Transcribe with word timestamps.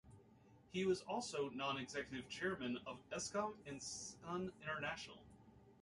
He 0.71 0.83
was 0.83 1.03
also 1.03 1.49
non-executive 1.49 2.27
Chairman 2.27 2.79
of 2.87 2.97
Eskom 3.11 3.53
and 3.67 3.79
Sun 3.79 4.51
International. 4.63 5.19